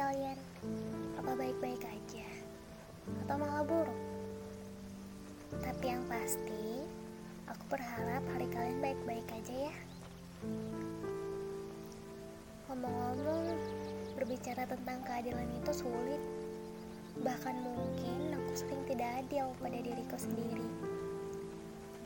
[0.00, 0.38] kalian?
[1.20, 2.24] Apa baik-baik aja?
[3.20, 4.00] Atau malah buruk?
[5.60, 6.88] Tapi yang pasti,
[7.44, 9.74] aku berharap hari kalian baik-baik aja ya.
[12.72, 13.60] Ngomong-ngomong,
[14.16, 16.22] berbicara tentang keadilan itu sulit.
[17.20, 20.64] Bahkan mungkin aku sering tidak adil pada diriku sendiri.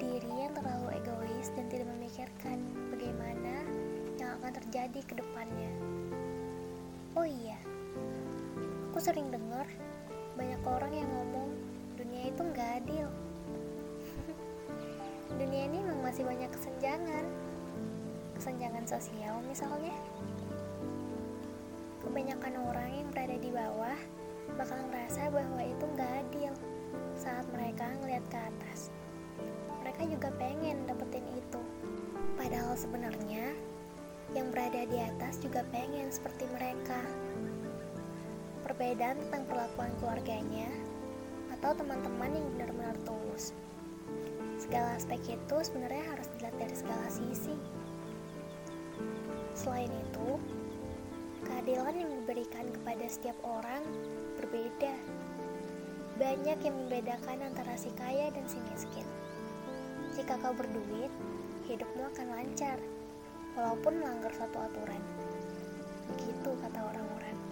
[0.03, 2.59] Diri yang terlalu egois dan tidak memikirkan
[2.91, 3.63] bagaimana
[4.19, 5.71] yang akan terjadi ke depannya.
[7.15, 7.55] Oh iya,
[8.91, 9.67] aku sering dengar
[10.39, 11.51] banyak orang yang ngomong
[11.99, 13.09] dunia itu nggak adil.
[15.41, 17.27] dunia ini memang masih banyak kesenjangan,
[18.39, 19.95] kesenjangan sosial misalnya.
[22.03, 23.99] Kebanyakan orang yang berada di bawah
[24.55, 26.53] bakal ngerasa bahwa itu nggak adil
[27.19, 28.95] saat mereka ngeliat ke atas.
[29.83, 31.61] Mereka juga pengen dapetin itu.
[32.39, 33.55] Padahal sebenarnya
[34.35, 36.99] yang berada di atas juga pengen seperti mereka.
[38.75, 40.67] Perbedaan tentang perlakuan keluarganya
[41.55, 43.55] atau teman-teman yang benar-benar tulus.
[44.59, 47.55] Segala aspek itu sebenarnya harus dilihat dari segala sisi.
[49.55, 50.29] Selain itu,
[51.47, 53.87] keadilan yang diberikan kepada setiap orang
[54.43, 54.91] berbeda.
[56.19, 59.07] Banyak yang membedakan antara si kaya dan si miskin.
[60.19, 61.15] Jika kau berduit,
[61.71, 62.83] hidupmu akan lancar
[63.55, 65.03] walaupun melanggar suatu aturan.
[66.11, 67.44] Begitu kata orang-orang.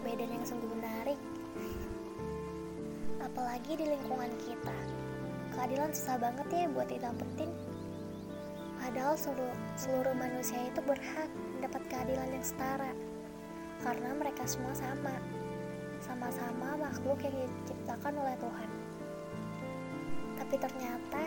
[0.00, 1.20] Perbedaan yang sungguh menarik.
[3.20, 4.72] Apalagi di lingkungan kita.
[5.52, 7.52] Keadilan susah banget ya buat didapetin.
[8.80, 12.96] Padahal seluruh, seluruh manusia itu berhak mendapat keadilan yang setara.
[13.84, 15.12] Karena mereka semua sama.
[16.00, 18.70] Sama-sama makhluk yang diciptakan oleh Tuhan.
[20.40, 21.24] Tapi ternyata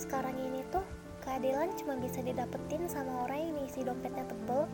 [0.00, 0.80] sekarang ini tuh
[1.28, 4.64] keadilan cuma bisa didapetin sama orang yang isi dompetnya tebel,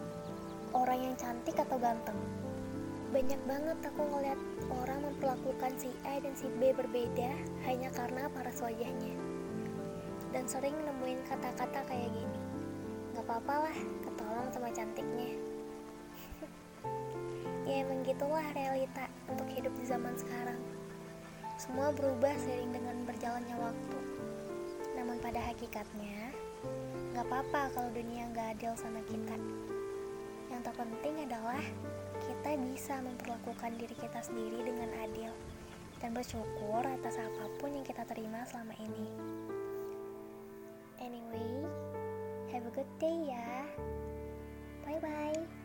[0.70, 2.14] orang yang cantik atau ganteng.
[3.12, 4.40] Banyak banget aku ngeliat
[4.72, 7.36] orang memperlakukan si A dan si B berbeda
[7.68, 9.12] hanya karena paras wajahnya.
[10.32, 12.40] Dan sering nemuin kata-kata kayak gini.
[13.12, 15.36] Gak apa-apa lah, ketolong sama cantiknya.
[17.68, 20.60] ya emang gitulah realita untuk hidup di zaman sekarang.
[21.60, 23.98] Semua berubah seiring dengan berjalannya waktu.
[24.96, 26.32] Namun pada hakikatnya,
[27.12, 29.36] Gak apa-apa kalau dunia gak adil sama kita.
[30.48, 31.60] Yang terpenting adalah
[32.42, 35.30] kita bisa memperlakukan diri kita sendiri dengan adil
[36.02, 39.06] dan bersyukur atas apa pun yang kita terima selama ini.
[40.98, 41.70] Anyway,
[42.50, 43.62] have a good day ya.
[44.82, 45.61] Bye bye.